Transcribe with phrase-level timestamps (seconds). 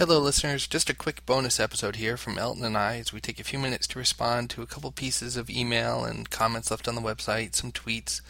[0.00, 0.66] Hello, listeners.
[0.66, 3.58] Just a quick bonus episode here from Elton and I as we take a few
[3.58, 7.54] minutes to respond to a couple pieces of email and comments left on the website,
[7.54, 8.22] some tweets.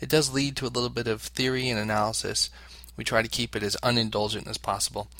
[0.00, 2.48] It does lead to a little bit of theory and analysis.
[2.96, 5.10] We try to keep it as unindulgent as possible.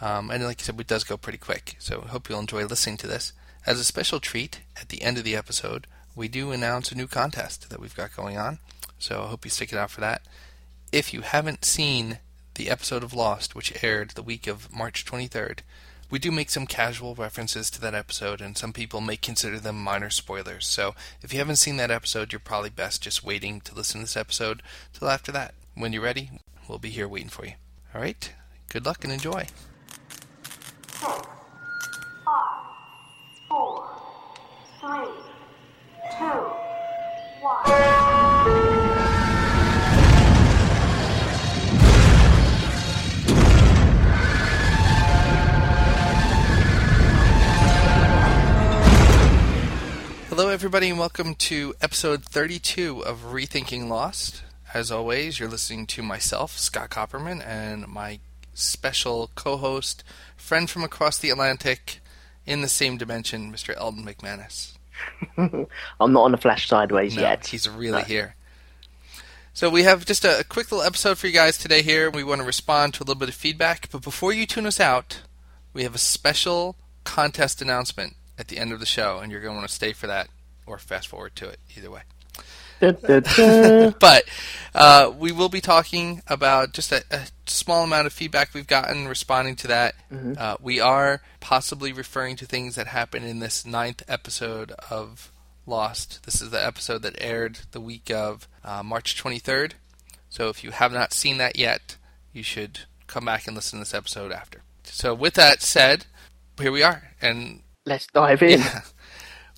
[0.00, 2.66] Um, and like I said, it does go pretty quick, so I hope you'll enjoy
[2.66, 3.32] listening to this.
[3.64, 5.86] As a special treat, at the end of the episode,
[6.16, 8.58] we do announce a new contest that we've got going on,
[8.98, 10.22] so I hope you stick it out for that.
[10.90, 12.18] If you haven't seen
[12.54, 15.60] the episode of Lost, which aired the week of March 23rd,
[16.10, 19.82] we do make some casual references to that episode, and some people may consider them
[19.82, 20.66] minor spoilers.
[20.66, 24.04] So if you haven't seen that episode, you're probably best just waiting to listen to
[24.04, 24.62] this episode
[24.92, 25.54] till after that.
[25.74, 26.30] When you're ready,
[26.68, 27.54] we'll be here waiting for you.
[27.94, 28.32] All right?
[28.68, 29.46] Good luck and enjoy.
[50.54, 54.44] Everybody, and welcome to episode 32 of Rethinking Lost.
[54.72, 58.20] As always, you're listening to myself, Scott Copperman, and my
[58.54, 60.04] special co host,
[60.36, 61.98] friend from across the Atlantic,
[62.46, 63.76] in the same dimension, Mr.
[63.76, 64.74] Eldon McManus.
[66.00, 67.48] I'm not on the flash sideways No, yet.
[67.48, 68.04] he's really No.
[68.04, 68.36] here.
[69.52, 72.10] So we have just a, a quick little episode for you guys today here.
[72.10, 74.78] We want to respond to a little bit of feedback, but before you tune us
[74.80, 75.22] out,
[75.72, 79.54] we have a special contest announcement at the end of the show, and you're going
[79.54, 80.28] to want to stay for that
[80.66, 82.02] or fast forward to it, either way.
[84.00, 84.24] But
[84.74, 89.08] uh, we will be talking about just a, a small amount of feedback we've gotten
[89.08, 89.94] responding to that.
[90.38, 95.30] Uh, we are possibly referring to things that happened in this ninth episode of
[95.66, 96.24] Lost.
[96.24, 99.72] This is the episode that aired the week of uh, March 23rd.
[100.28, 101.96] So if you have not seen that yet,
[102.32, 104.62] you should come back and listen to this episode after.
[104.82, 106.06] So with that said,
[106.60, 107.10] here we are.
[107.22, 108.60] And Let's dive in.
[108.60, 108.80] yeah.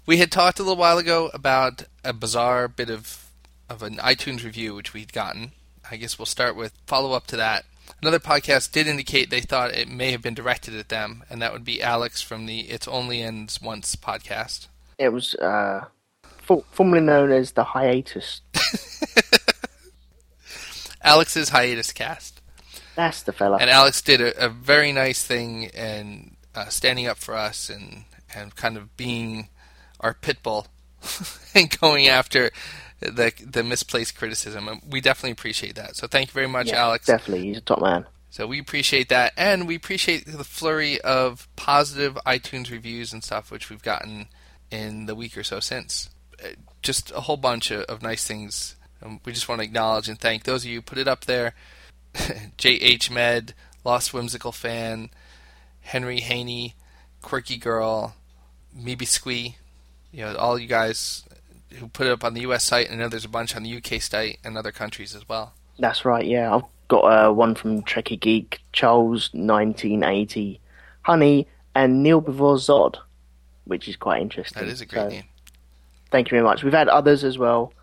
[0.07, 3.25] We had talked a little while ago about a bizarre bit of
[3.69, 5.51] of an iTunes review which we'd gotten.
[5.91, 7.65] I guess we'll start with follow up to that.
[8.01, 11.53] Another podcast did indicate they thought it may have been directed at them, and that
[11.53, 14.69] would be Alex from the It's Only Ends Once podcast.
[14.97, 15.87] It was uh,
[16.39, 18.43] for, formerly known as the hiatus.
[21.03, 22.41] Alex's hiatus cast.
[22.95, 23.59] That's the fella.
[23.61, 28.05] And Alex did a, a very nice thing and uh, standing up for us and,
[28.35, 29.49] and kind of being
[30.01, 30.67] our pit bull
[31.55, 32.51] and going after
[33.01, 34.69] the the misplaced criticism.
[34.69, 35.97] And we definitely appreciate that.
[35.97, 37.07] So thank you very much, Yeah, Alex.
[37.07, 38.07] Definitely, he's a top man.
[38.31, 43.51] So we appreciate that, and we appreciate the flurry of positive iTunes reviews and stuff
[43.51, 44.29] which we've gotten
[44.71, 46.11] in the week or so since.
[46.45, 46.49] Uh,
[46.83, 48.77] Just a whole bunch of, of nice things.
[49.03, 51.25] Um, we just want to acknowledge and thank those of you who put it up
[51.25, 51.55] there.
[52.59, 53.11] J.H.
[53.11, 53.55] Med,
[53.85, 55.11] Lost Whimsical Fan,
[55.81, 56.75] Henry Haney,
[57.23, 58.17] Quirky Girl,
[58.75, 59.57] Meeby Squee.
[60.17, 61.25] You know, all you guys
[61.75, 62.65] who put it up on the U.S.
[62.65, 65.29] site, and I know there's a bunch on the UK site and other countries as
[65.29, 65.53] well.
[65.79, 66.25] That's right.
[66.25, 70.59] Yeah, I've got uh, one from Trekkie Geek, Charles, 1980,
[71.03, 72.97] Honey, and Neil before Zod,
[73.67, 74.63] which is quite interesting.
[74.63, 75.25] That is a great So, name.
[76.11, 76.63] Thank you very much.
[76.63, 77.75] We've had others as well.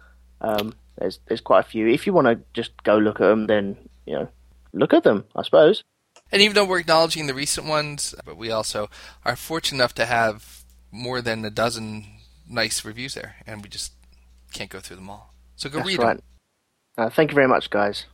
[0.41, 1.87] Um, there's there's quite a few.
[1.87, 3.77] If you want to just go look at them, then
[4.07, 4.27] you know,
[4.73, 5.25] look at them.
[5.35, 5.83] I suppose.
[6.31, 8.89] And even though we're acknowledging the recent ones, but we also
[9.23, 12.05] are fortunate enough to have more than a dozen
[12.47, 13.93] nice reviews there, and we just
[14.51, 15.33] can't go through them all.
[15.55, 16.17] So go That's read right.
[16.17, 16.23] them.
[16.97, 18.05] Uh, thank you very much, guys.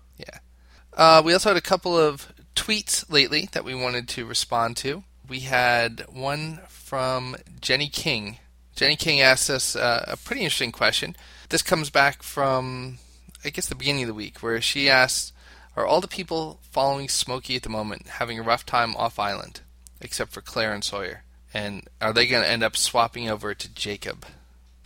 [0.94, 5.04] Uh, we also had a couple of tweets lately that we wanted to respond to.
[5.28, 8.40] We had one from Jenny King.
[8.76, 11.16] Jenny King asked us uh, a pretty interesting question.
[11.50, 12.98] This comes back from,
[13.46, 15.32] I guess, the beginning of the week, where she asked,
[15.76, 19.62] "Are all the people following Smokey at the moment having a rough time off island,
[20.02, 21.24] except for Claire and Sawyer?
[21.54, 24.26] And are they going to end up swapping over to Jacob?"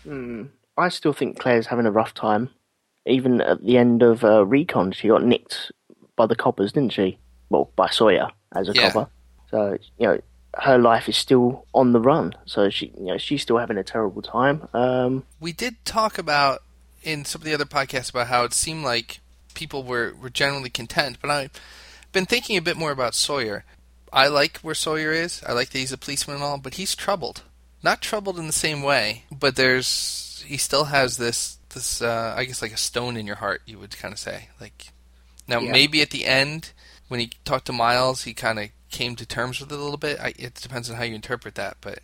[0.03, 0.43] Hmm.
[0.77, 2.49] I still think Claire's having a rough time.
[3.05, 5.71] Even at the end of uh, Recon, she got nicked
[6.15, 7.17] by the coppers, didn't she?
[7.49, 8.91] Well, by Sawyer as a Yeah.
[8.91, 9.09] copper.
[9.51, 10.19] So you know,
[10.55, 12.33] her life is still on the run.
[12.45, 14.67] So she, you know, she's still having a terrible time.
[14.73, 16.63] Um, we did talk about
[17.03, 19.19] in some of the other podcasts about how it seemed like
[19.53, 21.51] people were, were generally content, but I've
[22.13, 23.65] been thinking a bit more about Sawyer.
[24.13, 25.41] I like where Sawyer is.
[25.47, 27.41] I like that he's a policeman and all, but he's troubled.
[27.81, 32.45] Not troubled in the same way, but there's he still has this this uh, I
[32.45, 34.49] guess like a stone in your heart, you would kind of say.
[34.61, 34.89] Like
[35.47, 35.71] now Yeah.
[35.71, 36.71] maybe at the end
[37.07, 39.97] when he talked to Miles, he kind of came to terms with it a little
[39.97, 40.19] bit.
[40.19, 41.99] I, it depends on how you interpret that, but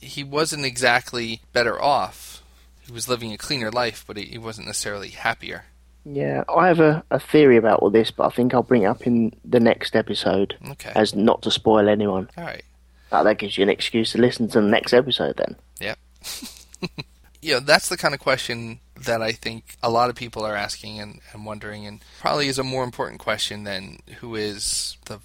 [0.00, 2.42] he wasn't exactly better off.
[2.80, 5.64] He was living a cleaner life, but he, he wasn't necessarily happier.
[6.10, 8.86] Yeah, I have a, a theory about all this, but I think I'll bring it
[8.86, 10.92] up in the next episode Okay.
[10.94, 12.30] as not to spoil anyone.
[12.36, 12.62] All right.
[13.12, 15.56] Uh, that gives you an excuse to listen to the next episode then.
[15.80, 15.94] Yeah.
[17.42, 20.56] you know, that's the kind of question that I think a lot of people are
[20.56, 25.20] asking and, and wondering, and probably is a more important question than who is the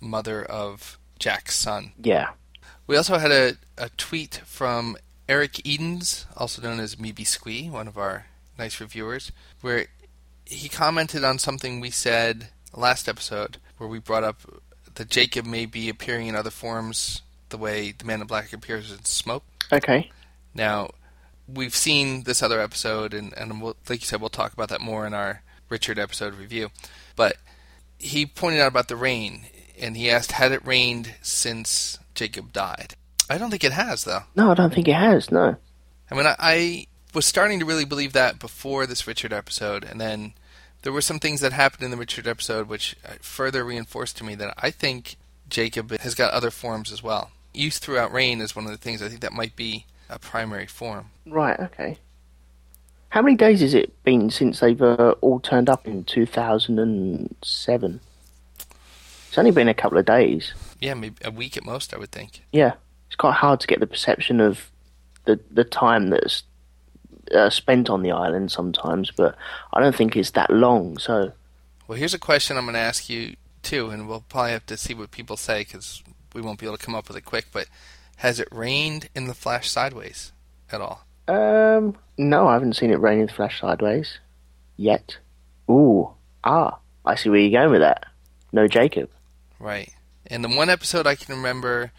[0.00, 1.92] mother of Jack's son.
[2.02, 2.30] Yeah.
[2.86, 4.96] We also had a, a tweet from
[5.28, 8.26] Eric Edens, also known as Meeby Squee, one of our
[8.58, 9.30] nice reviewers,
[9.60, 9.86] where
[10.48, 14.40] he commented on something we said last episode, where we brought up
[14.94, 18.90] that Jacob may be appearing in other forms the way the Man in Black appears
[18.90, 19.44] in smoke.
[19.72, 20.10] Okay.
[20.54, 20.90] Now,
[21.46, 24.80] we've seen this other episode, and, and we'll, like you said, we'll talk about that
[24.80, 26.70] more in our Richard episode review.
[27.14, 27.36] But
[27.98, 29.46] he pointed out about the rain,
[29.78, 32.94] and he asked, had it rained since Jacob died?
[33.30, 34.22] I don't think it has, though.
[34.34, 35.56] No, I don't think it has, no.
[36.10, 40.00] I mean, I, I was starting to really believe that before this Richard episode, and
[40.00, 40.34] then
[40.82, 44.24] there were some things that happened in the Richard episode which uh, further reinforced to
[44.24, 45.16] me that I think
[45.48, 47.30] Jacob has got other forms as well.
[47.54, 50.66] Use throughout rain is one of the things I think that might be a primary
[50.66, 51.10] form.
[51.26, 51.98] Right, okay.
[53.10, 58.00] How many days has it been since they've uh, all turned up in 2007?
[59.28, 60.52] It's only been a couple of days.
[60.78, 62.42] Yeah, maybe a week at most, I would think.
[62.52, 62.74] Yeah.
[63.06, 64.70] It's quite hard to get the perception of
[65.24, 66.42] the, the time that's
[67.34, 69.36] uh, spent on the island sometimes, but
[69.72, 71.32] I don't think it's that long, so.
[71.86, 74.76] Well, here's a question I'm going to ask you too, and we'll probably have to
[74.76, 76.02] see what people say because
[76.34, 77.46] we won't be able to come up with it quick.
[77.52, 77.66] But
[78.16, 80.32] has it rained in the Flash sideways
[80.70, 81.06] at all?
[81.26, 84.18] Um, no, I haven't seen it rain in the Flash sideways.
[84.76, 85.18] Yet.
[85.70, 86.10] Ooh.
[86.44, 88.06] Ah, I see where you're going with that.
[88.52, 89.10] No Jacob.
[89.58, 89.92] Right.
[90.26, 91.92] And the one episode I can remember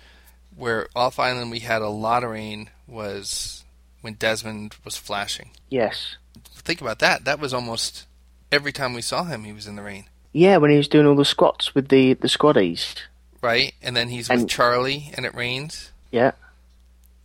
[0.55, 3.58] where off island we had a lot of rain was
[4.01, 5.51] when Desmond was flashing.
[5.69, 6.15] Yes.
[6.55, 7.25] Think about that.
[7.25, 8.05] That was almost
[8.51, 10.05] every time we saw him, he was in the rain.
[10.31, 12.95] Yeah, when he was doing all the squats with the, the squaddies.
[13.41, 13.73] Right?
[13.81, 15.91] And then he's with Charlie and it rains.
[16.11, 16.31] Yeah.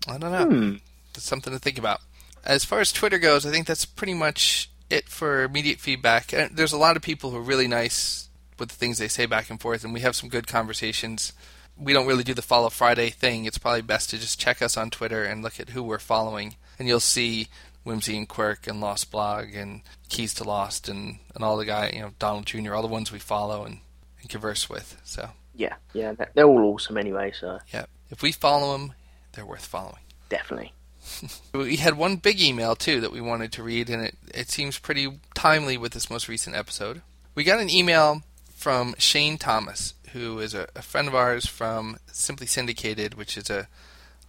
[0.09, 0.47] I don't know.
[0.47, 0.77] Hmm.
[1.13, 2.01] That's something to think about.
[2.45, 6.33] As far as Twitter goes, I think that's pretty much it for immediate feedback.
[6.33, 8.29] And There's a lot of people who are really nice
[8.59, 11.33] with the things they say back and forth, and we have some good conversations.
[11.77, 13.45] We don't really do the follow Friday thing.
[13.45, 16.55] It's probably best to just check us on Twitter and look at who we're following,
[16.79, 17.49] and you'll see
[17.85, 21.91] Whimsy and Quirk and Lost Blog and Keys to Lost and, and all the guy,
[21.95, 23.79] you know, Donald Jr., all the ones we follow and,
[24.21, 25.01] and converse with.
[25.05, 25.75] So, Yeah.
[25.93, 28.93] Yeah, they're- all awesome anyway, so yeah, if we follow them,
[29.33, 29.99] they're worth following.
[30.29, 30.73] definitely.
[31.53, 34.79] We had one big email too that we wanted to read, and it, it seems
[34.79, 37.03] pretty timely with this most recent episode.
[37.35, 38.23] We got an email
[38.55, 43.51] from Shane Thomas, who is a, a friend of ours from Simply Syndicated, which is
[43.51, 43.69] a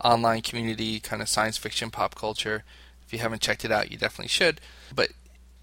[0.04, 2.64] online community kind of science fiction pop culture.
[3.06, 4.60] If you haven't checked it out, you definitely should.
[4.94, 5.10] But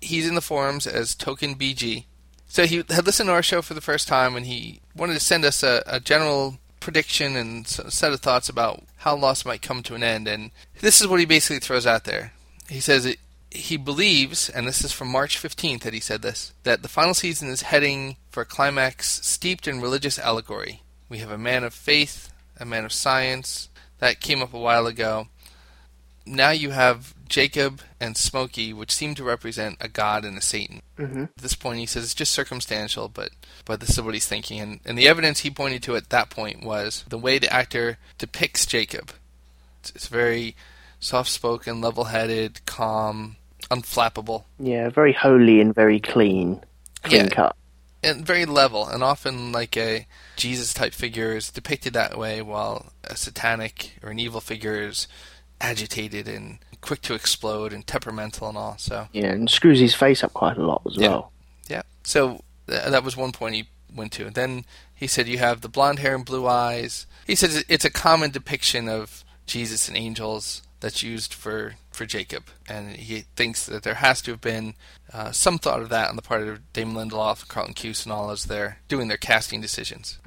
[0.01, 2.05] he's in the forums as Token BG.
[2.49, 5.21] So he had listened to our show for the first time, and he wanted to
[5.21, 9.83] send us a, a general prediction and set of thoughts about how Lost might come
[9.85, 10.29] to an end.
[10.29, 10.51] And
[10.81, 12.33] this is what he basically throws out there.
[12.69, 13.19] He says it,
[13.51, 17.15] he believes, and this is from March 15th that he said this, that the final
[17.15, 20.83] season is heading for a climax steeped in religious allegory.
[21.09, 23.69] We have a man of faith, a man of science.
[24.03, 25.29] That came up a while ago.
[26.27, 30.83] Now you have Jacob and Smokey, which seem to represent a god and a Satan.
[30.99, 31.23] Mm-hmm.
[31.23, 33.31] At this point, he says it's just circumstantial, but
[33.65, 34.59] but this is what he's thinking.
[34.59, 37.99] And, and the evidence he pointed to at that point was the way the actor
[38.19, 39.13] depicts Jacob.
[39.79, 40.57] It's, it's very
[40.99, 43.37] soft-spoken, level-headed, calm,
[43.71, 46.61] unflappable, Yeah, very holy and very clean.
[47.05, 47.29] Clean Yeah.
[47.29, 47.57] cut.
[48.03, 48.87] And very level.
[48.87, 50.07] And often, like a
[50.37, 55.07] Jesus-type figure is depicted that way, while a satanic or an evil figure is
[55.61, 58.77] agitated and quick to explode and temperamental and all.
[58.79, 61.09] So Yeah, and screws his face up quite a lot as Yeah.
[61.09, 61.33] well.
[61.69, 61.83] Yeah.
[62.03, 64.27] So th- that was one point he went to.
[64.27, 67.07] And then he said you have the blonde hair and blue eyes.
[67.27, 72.45] He says it's a common depiction of Jesus and angels that's used for, for Jacob.
[72.69, 74.75] And he thinks that there has to have been
[75.13, 78.13] uh, some thought of that on the part of Damon Lindelof and Carlton Cuse and
[78.13, 80.19] all as they're doing their casting decisions.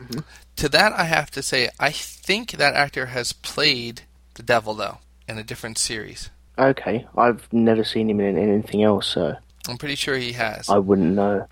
[0.56, 4.04] To that, I have to say, I think that actor has played
[4.36, 6.32] the devil, though, in a different series.
[6.58, 9.36] Okay, I've never seen him in anything else, so
[9.68, 10.70] I'm pretty sure he has.
[10.70, 11.48] I wouldn't know.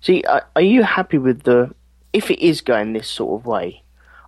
[0.00, 1.72] See, are are you happy with the?
[2.12, 3.82] If it is going this sort of way,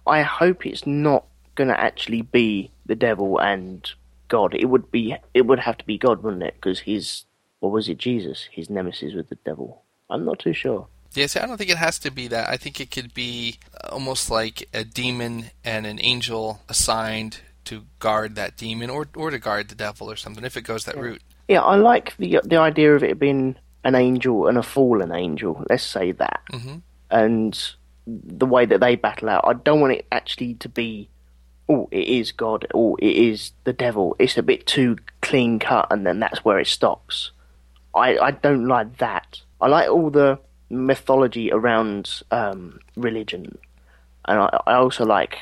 [0.07, 1.25] I hope it's not
[1.57, 3.91] going to actually be the devil and
[4.29, 4.55] God.
[4.55, 5.17] It would be.
[5.35, 6.55] It would have to be God, wouldn't it?
[6.55, 7.25] Because he's
[7.61, 8.49] or was it Jesus?
[8.53, 9.83] His nemesis with the devil.
[10.11, 10.87] I'm not too sure.
[11.15, 12.49] Yeah, see, I don't think it has to be that.
[12.49, 13.59] I think it could be
[13.91, 19.39] almost like a demon and an angel assigned to guard that demon or or to
[19.39, 21.23] guard the devil or something if it goes that route.
[21.49, 25.65] Yeah, I like the the idea of it being an angel and a fallen angel.
[25.71, 26.41] Let's say that.
[26.51, 26.83] Mhm.
[27.11, 27.75] And
[28.07, 31.09] the way that they battle out, I don't want it actually to be,
[31.69, 34.17] oh, it is God, or it is the devil.
[34.19, 37.31] It's a bit too clean cut, and then that's where it stops.
[37.95, 39.41] I, I don't like that.
[39.61, 40.39] I like all the
[40.71, 43.59] mythology around um, religion,
[44.27, 45.39] and I, I also like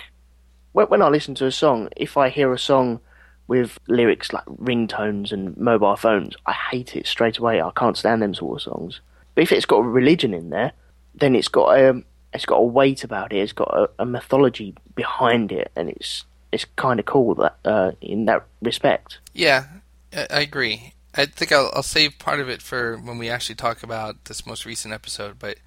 [0.73, 1.89] when, when I listen to a song.
[1.97, 3.01] If I hear a song
[3.49, 7.61] with lyrics like ringtones and mobile phones, I hate it straight away.
[7.61, 9.01] I can't stand them sort of songs.
[9.35, 10.73] But if it's got a religion in there,
[11.15, 12.03] then it's got a
[12.35, 13.39] it's got a weight about it.
[13.39, 17.93] It's got a, a mythology behind it, and it's it's kind of cool that uh,
[18.01, 19.19] in that respect.
[19.33, 19.65] Yeah,
[20.13, 20.95] I agree.
[21.15, 24.47] I think I'll, I'll save part of it for when we actually talk about this
[24.47, 25.39] most recent episode.
[25.39, 25.59] But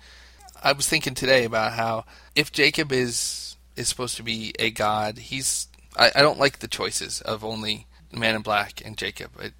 [0.63, 2.05] I was thinking today about how
[2.36, 5.67] if Jacob is is supposed to be a god, he's
[5.98, 9.31] I, I don't like the choices of only Man in Black and Jacob.
[9.39, 9.51] I,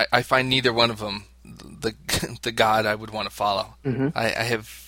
[0.00, 1.94] I, I find neither one of them the
[2.42, 3.74] the god I would want to follow.
[3.84, 4.12] Mhm.
[4.14, 4.87] I, I have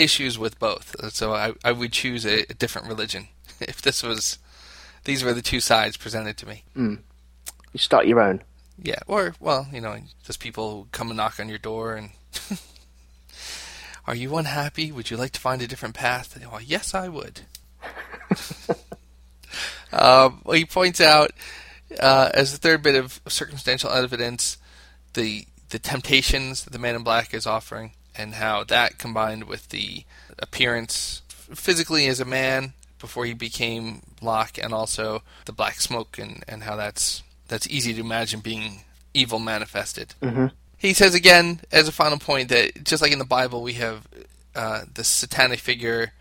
[0.00, 3.28] issues with both, so I, I would choose a, a different religion
[3.60, 4.38] if this was
[5.04, 6.64] these were the two sides presented to me.
[7.72, 8.42] You start your own.
[8.82, 12.10] Yeah, or well, you know, just people who come and knock on your door and
[14.06, 14.90] are you unhappy?
[14.90, 16.38] Would you like to find a different path?
[16.50, 17.42] Well, yes, I would.
[19.92, 21.32] um, well, he points out
[21.98, 24.56] uh, as the third bit of circumstantial evidence
[25.14, 29.68] the the temptations that the Man in Black is offering, and how that combined with
[29.70, 30.04] the
[30.38, 36.44] appearance physically as a man before he became Locke, and also the black smoke, and,
[36.46, 38.84] and how that's that's easy to imagine being
[39.14, 40.14] evil manifested.
[40.22, 40.46] hmm
[40.76, 44.06] He says again, as a final point, that just like in the Bible, we have
[44.54, 46.12] uh, the satanic figure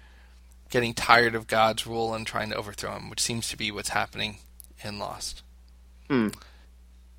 [0.69, 3.89] getting tired of God's rule and trying to overthrow him, which seems to be what's
[3.89, 4.37] happening
[4.83, 5.43] in Lost.
[6.07, 6.29] Hmm.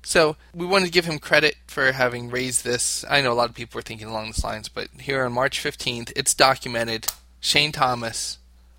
[0.03, 3.05] So we want to give him credit for having raised this.
[3.09, 5.63] I know a lot of people were thinking along these lines, but here on March
[5.63, 7.07] 15th, it's documented.
[7.39, 8.37] Shane Thomas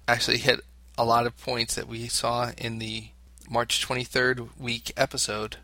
[0.09, 0.61] actually hit
[0.99, 3.09] a lot of points that we saw in the
[3.49, 5.57] March 23rd week episode.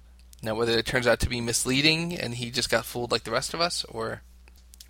[0.42, 3.30] Now, whether it turns out to be misleading and he just got fooled like the
[3.30, 4.22] rest of us, or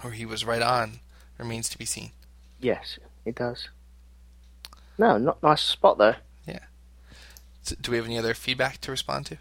[0.05, 1.01] or he was right on,
[1.39, 2.11] remains to be seen.
[2.61, 3.69] Yes, it does.
[4.99, 6.15] No, not nice spot though.
[7.69, 9.37] So, do we have any other feedback to respond to?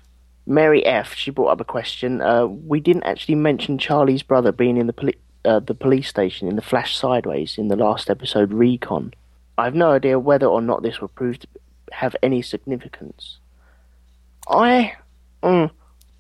[0.47, 1.13] Mary F.
[1.13, 2.21] She brought up a question.
[2.21, 6.47] Uh, we didn't actually mention Charlie's brother being in the poli- uh, the police station
[6.47, 9.13] in the Flash Sideways in the last episode, Recon.
[9.57, 11.47] I have no idea whether or not this will prove to
[11.91, 13.39] have any significance.
[14.47, 14.93] I,
[15.43, 15.69] mm,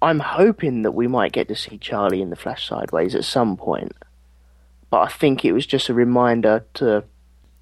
[0.01, 3.55] I'm hoping that we might get to see Charlie in the Flash Sideways at some
[3.55, 3.93] point,
[4.89, 7.05] but I think it was just a reminder to.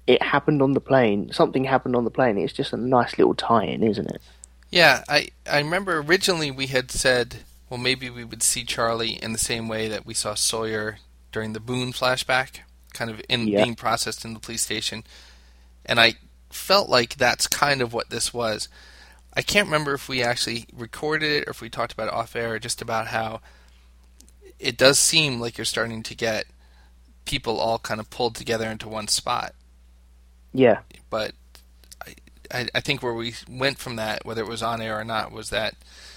[0.06, 1.32] It happened on the plane.
[1.32, 2.38] Something happened on the plane.
[2.38, 4.22] It's just a nice little tie-in, isn't it?
[4.76, 7.36] Yeah, I I remember originally we had said,
[7.70, 10.98] well, maybe we would see Charlie in the same way that we saw Sawyer
[11.32, 12.60] during the Boone flashback,
[12.92, 13.62] kind of in Yeah.
[13.62, 15.04] being processed in the police station,
[15.86, 16.14] and I
[16.50, 18.68] felt like that's kind of what this was.
[19.34, 22.36] I can't remember if we actually recorded it or if we talked about it off
[22.36, 23.40] air, just about how
[24.58, 26.46] it does seem like you're starting to get
[27.26, 29.54] people all kind of pulled together into one spot
[30.52, 30.80] Yeah.
[31.10, 31.32] but
[32.52, 35.32] I, I, think where we went from that, whether it was on air or not,
[35.32, 35.74] was that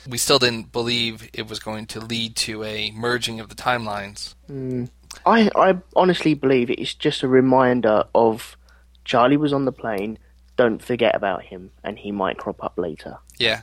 [0.07, 4.36] we still didn't believe it was going to lead to a merging of the timelines.
[4.50, 4.89] Mm.
[5.25, 8.57] I, I honestly believe it's just a reminder of
[9.05, 10.19] Charlie was on the plane.
[10.55, 13.17] Don't forget about him, and he might crop up later.
[13.38, 13.62] Yeah,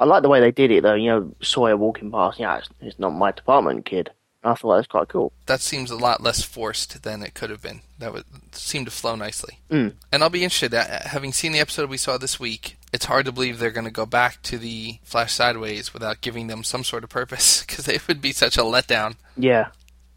[0.00, 0.94] I like the way they did it, though.
[0.94, 2.40] You know, Sawyer walking past.
[2.40, 4.10] Yeah, it's, it's not my department, kid.
[4.44, 5.32] I thought that was quite cool.
[5.46, 7.82] that seems a lot less forced than it could have been.
[7.98, 9.58] That would seem to flow nicely.
[9.70, 9.94] Mm.
[10.10, 10.74] And I'll be interested.
[10.74, 13.84] uh, Having seen the episode we saw this week, it's hard to believe they're going
[13.86, 17.86] to go back to the Flash Sideways without giving them some sort of purpose, because
[17.86, 19.14] it would be such a letdown.
[19.36, 19.68] Yeah,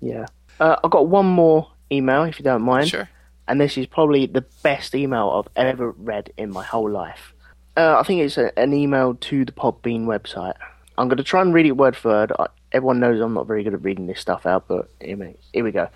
[0.01, 0.25] yeah.
[0.59, 2.89] Uh, I've got one more email, if you don't mind.
[2.89, 3.09] Sure.
[3.47, 7.33] and this is probably the best email I've ever read in my whole life.
[7.77, 10.55] Uh, I think it's a, an email to the Podbean website.
[10.97, 12.31] I'm going to try and read it word for word.
[12.39, 15.17] I, everyone knows I'm not very good at reading this stuff out, but here
[15.63, 15.87] we, go.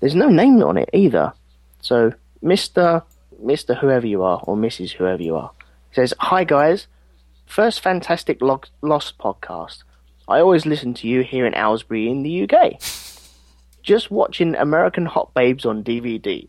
[0.00, 1.32] There's no name on it either.
[1.80, 2.12] So,
[2.42, 3.02] Mr.
[3.42, 3.78] Mr.
[3.78, 4.92] Whoever you are, or Mrs.
[4.92, 5.52] Whoever you are,
[5.92, 6.88] says, Hi guys,
[7.46, 9.84] first fantastic Lo- Lost podcast.
[10.28, 12.80] I always listen to you here in Owlsbury in the UK
[13.82, 16.46] just watching American Hot Babes on DVD.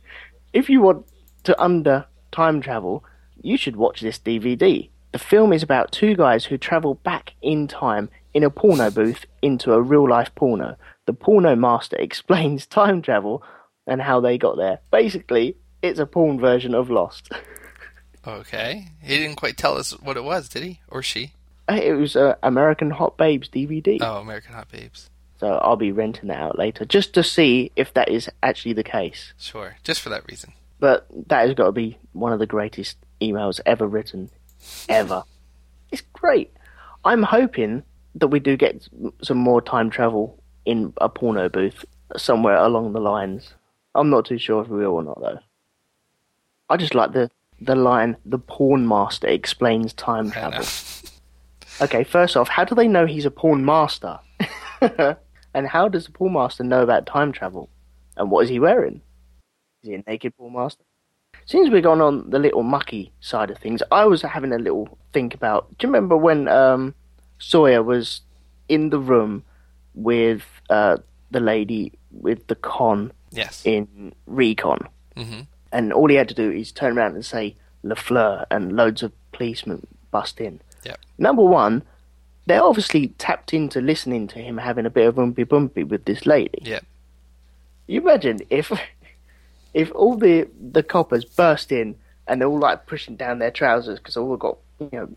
[0.52, 1.06] if you want
[1.44, 3.04] to under time travel,
[3.42, 4.88] you should watch this DVD.
[5.12, 9.26] The film is about two guys who travel back in time in a porno booth
[9.42, 10.76] into a real life porno.
[11.06, 13.42] The porno master explains time travel
[13.84, 14.78] and how they got there.
[14.92, 17.30] Basically, it's a porn version of Lost.
[18.26, 18.88] Okay.
[19.00, 20.80] He didn't quite tell us what it was, did he?
[20.88, 21.32] Or she?
[21.66, 23.96] it was uh, American Hot Babes DVD.
[24.02, 25.08] Oh, American Hot Babes.
[25.40, 28.82] So I'll be renting that out later just to see if that is actually the
[28.82, 29.32] case.
[29.38, 30.52] Sure, just for that reason.
[30.78, 34.28] But that has got to be one of the greatest emails ever written,
[34.90, 35.22] ever.
[35.90, 36.52] it's great.
[37.06, 37.84] I'm hoping
[38.18, 38.88] that we do get
[39.22, 41.84] some more time travel in a porno booth
[42.16, 43.54] somewhere along the lines.
[43.94, 45.38] I'm not too sure if we will or not though.
[46.68, 50.64] I just like the the line the porn master explains time travel.
[51.80, 54.18] Okay, first off, how do they know he's a porn master?
[55.54, 57.68] and how does the porn master know about time travel?
[58.16, 59.00] And what is he wearing?
[59.82, 60.84] Is he a naked porn master?
[61.46, 64.98] Since we're gone on the little mucky side of things, I was having a little
[65.12, 65.68] think about.
[65.78, 66.94] Do you remember when um,
[67.38, 68.20] Sawyer was
[68.68, 69.44] in the room
[69.94, 70.98] with uh,
[71.30, 73.62] the lady with the con yes.
[73.64, 74.88] in Recon?
[75.16, 75.40] hmm
[75.72, 77.54] and all he had to do is turn around and say
[77.84, 80.60] Lafleur, and loads of policemen bust in.
[80.84, 81.00] Yep.
[81.18, 81.82] Number one,
[82.46, 86.26] they're obviously tapped into listening to him having a bit of umpy bumpy with this
[86.26, 86.58] lady.
[86.62, 86.84] Yep.
[87.86, 88.72] You imagine if
[89.74, 93.98] if all the the coppers burst in and they're all like pushing down their trousers
[93.98, 95.08] because all got you know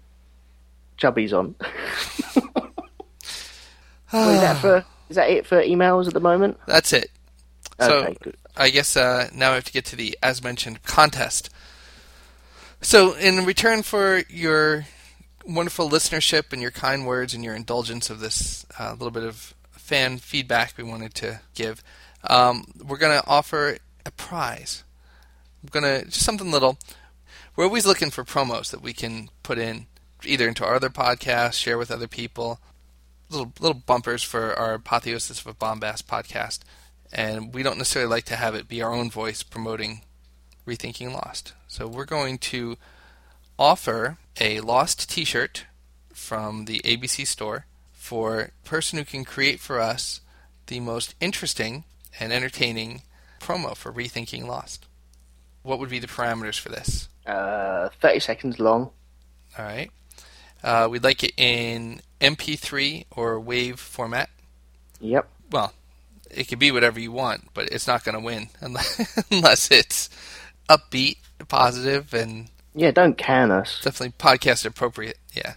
[1.01, 1.55] chubbies on.
[4.13, 6.60] Well, is that for is that it for emails at the moment?
[6.67, 7.12] That's it.
[7.79, 8.36] So good.
[8.58, 11.50] I guess uh, now we have to get to the, as mentioned, contest.
[12.81, 14.86] So, in return for your
[15.46, 19.53] wonderful listenership and your kind words and your indulgence of this uh, little bit of
[19.72, 21.84] fan feedback we wanted to give,
[22.25, 24.84] um, we're going to offer a prize.
[25.63, 26.77] We're going to just something little.
[27.55, 29.88] We're always looking for promos that we can put in
[30.25, 32.60] either into our other podcasts, share with other people,
[33.30, 36.60] little little bumpers for our Apotheosis of a Bombast podcast
[37.12, 40.01] and we don't necessarily like to have it be our own voice promoting
[40.66, 41.54] Rethinking Lost.
[41.68, 42.78] So we're going to
[43.60, 45.66] offer a Lost T-shirt
[46.13, 50.22] from the ABC store for a person who can create for us
[50.68, 51.84] the most interesting
[52.20, 53.01] and entertaining
[53.40, 54.88] promo for Rethinking Lost.
[55.63, 57.10] What would be the parameters for this?
[57.25, 58.90] Uh, Thirty seconds long.
[59.58, 59.92] All right.
[60.63, 64.29] Uh, we'd like it in MP3 or WAV format.
[65.00, 65.27] Yep.
[65.51, 65.74] well,
[66.29, 70.09] it could be whatever you want, but it's not going to win unless, unless it's
[70.70, 73.81] upbeat, positive, and Yeah, don't can us.
[73.83, 75.18] definitely podcast appropriate.
[75.33, 75.53] Yeah.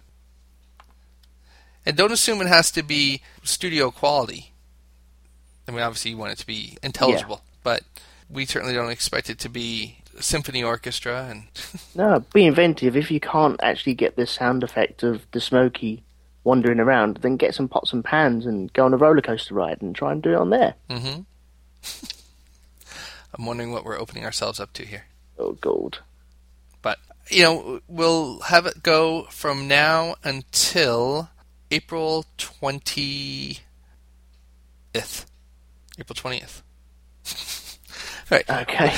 [1.87, 4.52] And don't assume it has to be studio quality.
[5.68, 7.83] I mean, obviously, you want it to be intelligible, but
[8.31, 11.27] we certainly don't expect it to be symphony orchestra.
[11.31, 11.44] And
[11.94, 12.96] No, be inventive.
[12.96, 16.03] If you can't actually get the sound effect of the smoky
[16.44, 19.81] wandering around, then get some pots and pans and go on a roller coaster ride
[19.81, 20.74] and try and do it on there.
[20.90, 21.20] hmm
[23.37, 25.07] I'm wondering what we're opening ourselves up to here.
[25.38, 25.98] Oh, God.
[26.83, 26.98] But
[27.31, 31.31] you know, we'll have it go from now until
[31.70, 33.61] April twentieth.
[35.98, 36.62] April twentieth.
[38.31, 38.48] right.
[38.48, 38.92] Okay.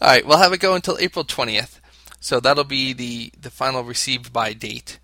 [0.00, 0.26] All right.
[0.26, 1.80] We'll have it go until April twentieth.
[2.20, 4.98] So that'll be the the final received by date.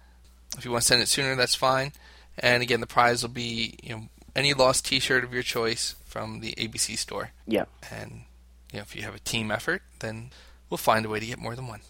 [0.57, 1.93] If you want to send it sooner, that's fine.
[2.39, 4.03] And again, the prize will be you know
[4.35, 7.31] any lost T-shirt of your choice from the ABC store.
[7.47, 7.65] yeah.
[7.91, 8.23] And
[8.73, 10.31] you know, if you have a team effort, then
[10.69, 11.81] we'll find a way to get more than one.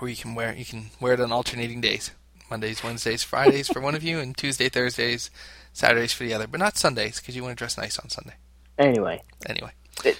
[0.00, 2.10] Or you can wear you can wear it on alternating days.
[2.50, 5.30] Mondays, Wednesdays, Fridays for one of you, and Tuesday, Thursdays,
[5.72, 6.46] Saturdays for the other.
[6.48, 8.34] But not Sundays because you want to dress nice on Sunday.
[8.78, 9.70] Anyway, Anyway,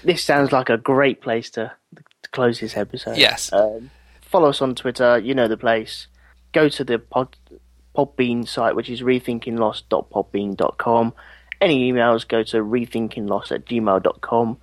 [0.03, 1.71] this sounds like a great place to
[2.31, 3.17] close this episode.
[3.17, 3.51] Yes.
[3.53, 3.89] Um,
[4.21, 5.17] follow us on Twitter.
[5.19, 6.07] You know the place.
[6.53, 7.35] Go to the pod,
[7.95, 11.13] Podbean site, which is rethinkinglost.podbean.com.
[11.59, 14.57] Any emails, go to rethinkinglost at gmail.com.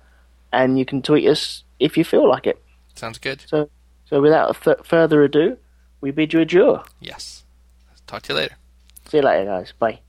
[0.51, 2.61] And you can tweet us if you feel like it.
[2.95, 3.41] sounds good.
[3.47, 3.69] So,
[4.05, 5.57] so without th- further ado,
[6.01, 6.79] we bid you adieu.
[6.99, 7.43] Yes.
[8.07, 8.55] Talk to you later.
[9.07, 9.71] See you later, guys.
[9.77, 9.99] Bye.